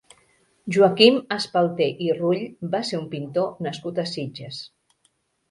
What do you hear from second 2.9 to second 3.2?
ser un